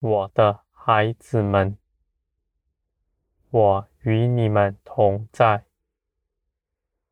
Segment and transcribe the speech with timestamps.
[0.00, 1.76] 我的孩子们，
[3.50, 5.66] 我与你们同在，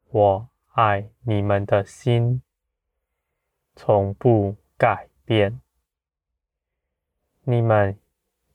[0.09, 2.41] 我爱你们的心
[3.77, 5.61] 从不改变。
[7.42, 8.01] 你们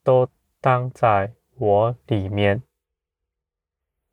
[0.02, 0.28] 都
[0.60, 2.64] 当在我里面，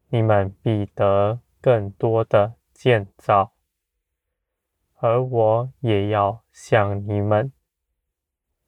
[0.09, 3.55] 你们必得更多的建造，
[4.97, 7.51] 而我也要向你们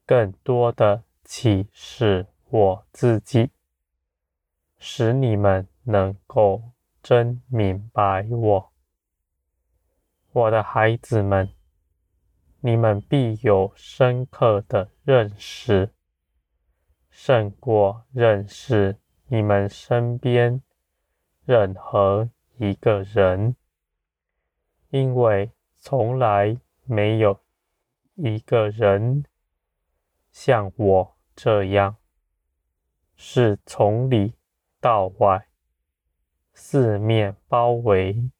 [0.07, 3.49] 更多的启示我自己，
[4.77, 6.71] 使你们能够
[7.01, 8.71] 真明白我。
[10.31, 11.49] 我的孩子们，
[12.59, 15.93] 你们必有深刻的认识，
[17.09, 20.61] 胜过认识你们身边
[21.45, 23.55] 任何一个人，
[24.89, 27.39] 因为从来没有
[28.15, 29.25] 一个人
[30.33, 31.95] 像我这样，
[33.15, 34.33] 是从里
[34.81, 35.47] 到外
[36.55, 38.31] 四面包围，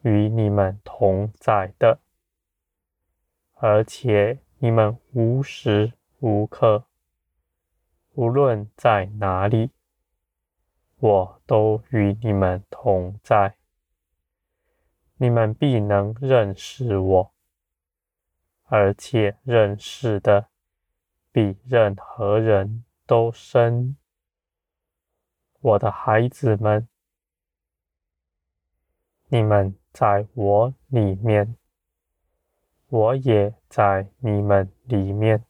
[0.00, 2.00] 与你们同在的，
[3.52, 6.86] 而且你们无时无刻，
[8.14, 9.70] 无论在哪里，
[10.96, 13.56] 我都与你们同在。
[15.16, 17.34] 你们必能认识我，
[18.64, 20.48] 而且认识的
[21.32, 23.96] 比任何人都深。
[25.60, 26.86] 我的孩子们，
[29.28, 31.56] 你们在我里面，
[32.88, 35.44] 我也在你们里面。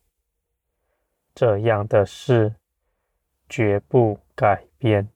[1.34, 2.54] 这样的事
[3.48, 5.08] 绝不改变，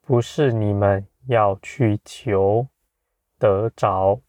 [0.00, 2.68] 不是你们要去求。
[3.38, 4.20] 得着，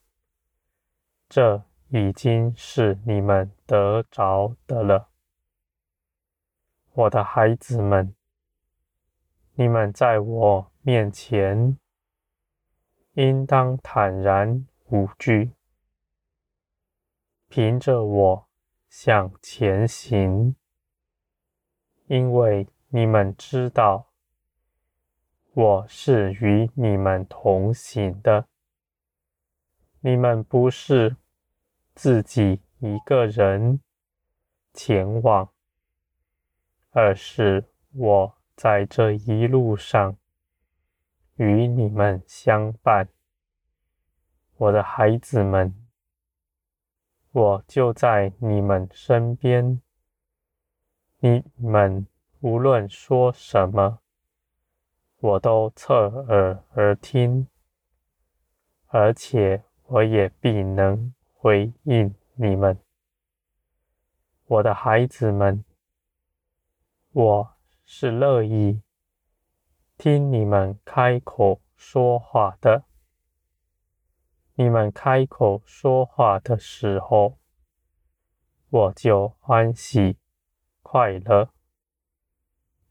[1.29, 1.63] 这
[1.95, 5.09] 已经是你们得着的了，
[6.93, 8.15] 我的孩子们，
[9.53, 11.77] 你们在我面前
[13.13, 15.51] 应当坦然无惧，
[17.47, 18.47] 凭着我
[18.89, 20.55] 向前行，
[22.07, 24.07] 因为你们知道
[25.53, 28.47] 我是与你们同行的。
[29.99, 31.15] 你们不是
[31.95, 33.79] 自己一个人
[34.73, 35.49] 前往，
[36.91, 40.17] 而是我在这一路上
[41.35, 43.07] 与你们相伴。
[44.57, 45.75] 我的孩子们，
[47.31, 49.81] 我就在你们身边。
[51.19, 52.07] 你们
[52.39, 53.99] 无论说什么，
[55.19, 57.47] 我都侧耳而听，
[58.87, 59.63] 而且。
[59.87, 62.79] 我也必能回应你们，
[64.45, 65.65] 我的孩子们。
[67.11, 68.81] 我是乐意
[69.97, 72.85] 听你们开口说话的。
[74.53, 77.37] 你们开口说话的时候，
[78.69, 80.17] 我就欢喜
[80.81, 81.49] 快乐，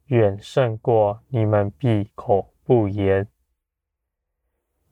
[0.09, 3.27] 远胜过你们闭口不言。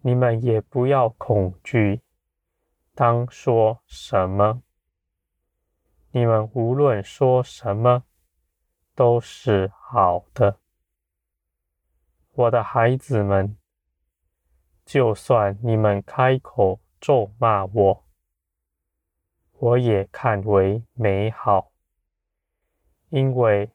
[0.00, 2.00] 你们也不要恐惧，
[3.00, 4.62] 当说什么？
[6.11, 8.05] 你们无论说什么，
[8.94, 10.59] 都是好的。
[12.33, 13.56] 我的孩子们，
[14.84, 18.05] 就算你们开口咒骂我，
[19.53, 21.72] 我也看为美好，
[23.09, 23.73] 因为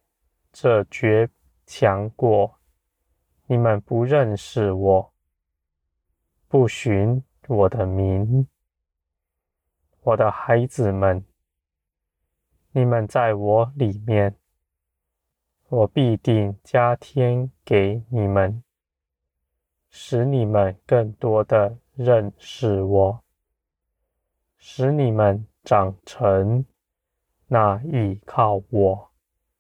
[0.52, 1.28] 这绝
[1.66, 2.60] 强过
[3.48, 5.14] 你们不认识我。
[6.48, 8.48] 不寻我的名，
[10.06, 11.26] 我的孩子们，
[12.74, 14.38] 你们在我里面，
[15.68, 18.64] 我必定加添给你们，
[19.90, 23.24] 使你们更多的认识我，
[24.58, 26.64] 使你们长成
[27.48, 29.12] 那依靠我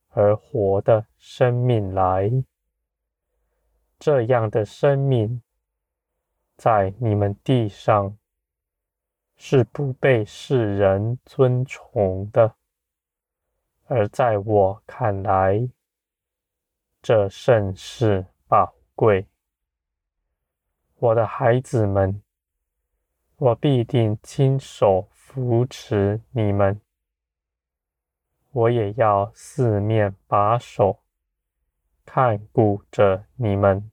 [0.10, 2.32] 而活的生命来，
[3.98, 5.42] 这样的生命。
[6.56, 8.16] 在你们地上
[9.38, 12.56] 是不被世人尊崇的，
[13.86, 15.70] 而在我看来，
[17.02, 19.28] 这甚是宝贵。
[20.98, 22.22] 我的孩子们，
[23.36, 26.80] 我必定亲手扶持你们，
[28.52, 31.04] 我也要四面把守，
[32.06, 33.92] 看顾着你们。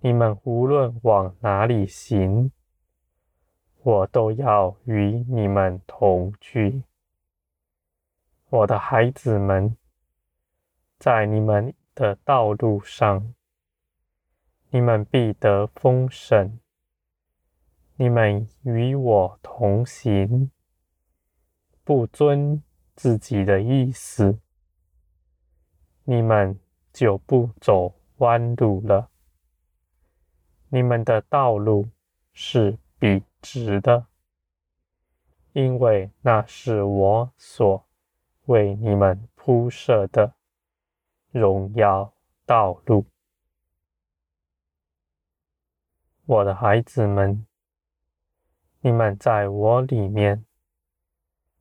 [0.00, 2.52] 你们无论往哪里行，
[3.88, 6.82] 我都要与你们同去。
[8.50, 9.78] 我的孩子们，
[10.98, 13.32] 在你们的道路上，
[14.68, 16.60] 你们必得丰盛。
[17.96, 20.50] 你们与我同行，
[21.82, 22.62] 不遵
[22.94, 24.38] 自己的意思，
[26.04, 26.60] 你们
[26.92, 29.08] 就不走弯路了。
[30.68, 31.88] 你们的道路
[32.34, 34.06] 是笔直的，
[35.52, 37.86] 因为那是我所
[38.46, 40.34] 为你们铺设的
[41.30, 42.12] 荣耀
[42.44, 43.06] 道路。
[46.26, 47.46] 我的孩子们，
[48.80, 50.44] 你们在我里面，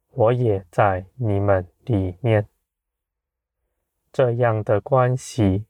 [0.10, 2.48] 我也在你们里面。
[4.12, 5.66] 这样的关系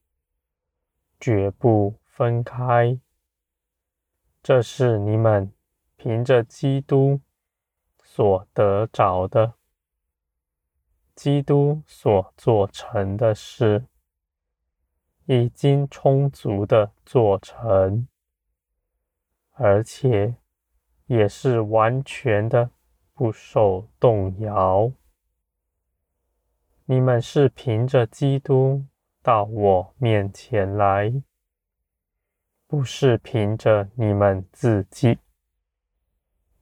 [1.19, 2.99] 绝不分开。
[4.41, 5.51] 这是你们
[6.07, 7.19] 凭着基督
[8.01, 9.55] 所得着的。
[11.13, 13.87] 基督所做成的事，
[15.25, 18.07] 已经充足的做成，
[19.51, 20.35] 而且
[21.07, 22.69] 也是完全的
[23.13, 24.89] 不受动摇。
[26.85, 28.85] 你们是凭着基督
[29.21, 31.21] 到我面前来，
[32.65, 35.19] 不是凭着你们自己。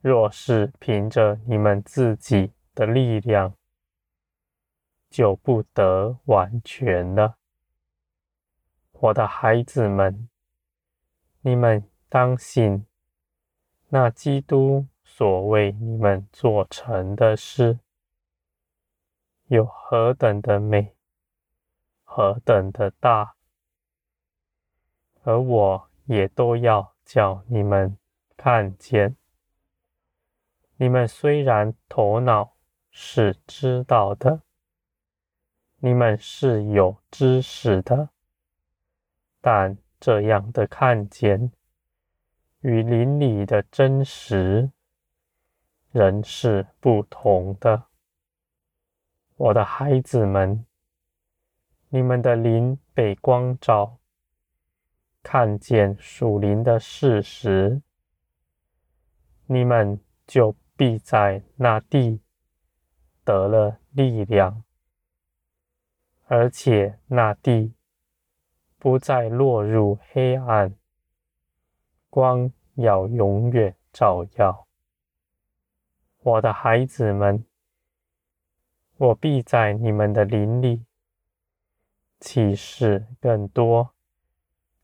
[0.07, 3.55] 若是凭着你们自己的力量，
[5.09, 7.37] 就不得完全了，
[8.91, 10.29] 我的孩子们，
[11.41, 12.85] 你们当信，
[13.87, 17.79] 那基督所为你们做成的事，
[19.47, 20.93] 有何等的美，
[22.03, 23.33] 何等的大，
[25.23, 27.97] 而我也都要叫你们
[28.37, 29.15] 看见。
[30.77, 32.55] 你们虽然头脑
[32.91, 34.41] 是知道的。
[35.79, 38.09] 你们是有知识的，
[39.39, 41.51] 但这样的看见
[42.61, 44.71] 与灵里的真实
[45.91, 47.83] 仍是不同的。
[49.35, 50.65] 我的孩子们，
[51.89, 53.99] 你们的灵被光照，
[55.21, 57.79] 看见属灵的事实，
[59.45, 62.21] 你们就必在那地
[63.23, 64.63] 得了力量。
[66.27, 67.75] 而且那地
[68.77, 70.75] 不再落入黑暗，
[72.09, 74.67] 光要永远照耀。
[76.21, 77.45] 我的孩子们，
[78.97, 80.85] 我必在你们的灵里
[82.19, 83.93] 启示更多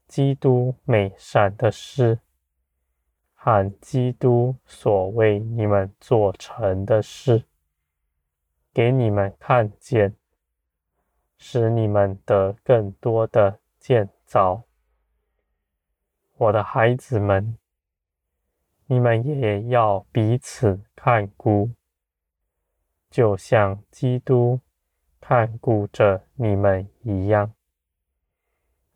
[0.08, 2.20] 基督美善的事，
[3.44, 7.44] 和基督所为你们做成的事，
[8.72, 10.16] 给你们看见。
[11.40, 14.66] 使你们得更多的建造，
[16.38, 17.58] 我的孩子们，
[18.86, 21.72] 你们也要彼此看顾，
[23.10, 24.60] 就像基督
[25.20, 27.52] 看顾着你们一样。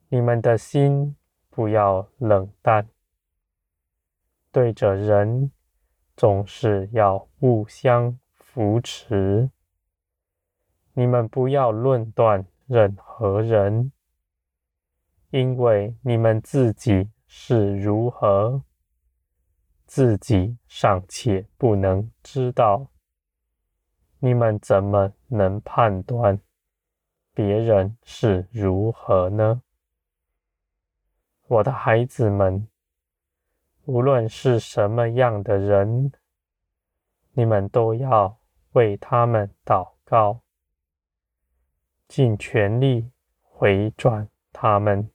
[0.09, 1.15] 你们的心
[1.49, 2.87] 不要冷淡，
[4.55, 5.51] 对着人
[6.15, 9.51] 总是要互相扶持。
[10.93, 13.91] 你们不要论断任何人，
[15.29, 18.63] 因为你们自己是如何，
[19.85, 22.87] 自己尚且不能知道，
[24.19, 26.39] 你们怎么能判断
[27.33, 29.61] 别人是如何呢？
[31.47, 32.65] 我的孩子们，
[33.85, 36.11] 无论是什么样的人，
[37.33, 38.39] 你们都要
[38.71, 40.41] 为他们祷告。
[42.07, 43.11] 尽全力
[43.41, 45.09] 回转他们，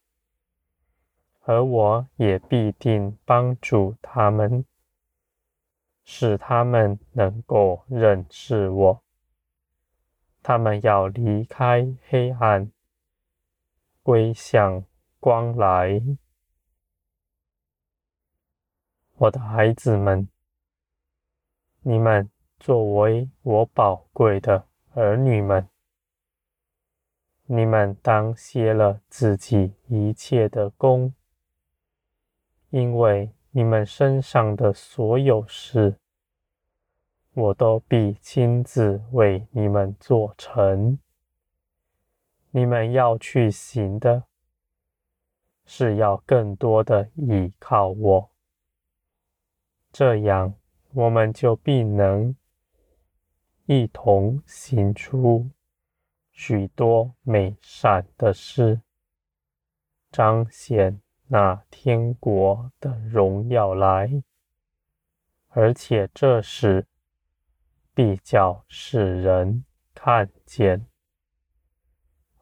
[1.40, 4.64] 而我也必定帮助他们，
[6.04, 9.02] 使他们能够认识我。
[10.42, 12.70] 他们要离开黑暗，
[14.02, 14.84] 归向
[15.18, 16.00] 光来。
[19.20, 20.26] 我的孩子们，
[21.82, 25.68] 你们作为我宝贵的儿女们。
[27.44, 31.12] 你们当歇了自己一切的工，
[32.70, 35.98] 因为你们身上的所有事，
[37.34, 40.98] 我都必亲自为你们做成。
[42.52, 44.24] 你们要去行的，
[45.66, 48.29] 是要更多的依靠我，
[49.92, 50.54] 这样
[50.92, 52.36] 我们就必能
[53.66, 55.50] 一同行出
[56.30, 58.80] 许多美善的事，
[60.10, 64.22] 彰显那天国的荣耀来。
[65.48, 66.86] 而且这时
[67.92, 70.86] 必叫世人看见。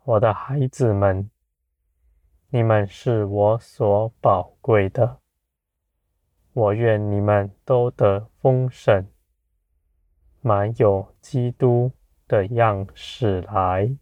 [0.05, 1.31] 我的孩子们，
[2.51, 5.18] 你们是我所宝贵的。
[6.59, 9.07] 我愿你们都得丰盛，
[10.41, 11.93] 满有基督
[12.27, 13.97] 的样式来。